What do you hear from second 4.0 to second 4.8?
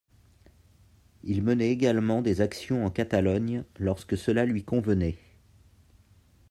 cela lui